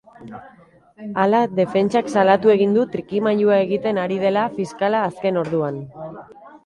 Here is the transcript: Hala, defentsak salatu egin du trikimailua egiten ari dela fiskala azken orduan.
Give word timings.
Hala, 1.23 1.41
defentsak 1.59 2.09
salatu 2.13 2.53
egin 2.53 2.73
du 2.77 2.85
trikimailua 2.95 3.59
egiten 3.67 4.01
ari 4.07 4.21
dela 4.25 4.47
fiskala 4.59 5.03
azken 5.11 5.39
orduan. 5.43 5.79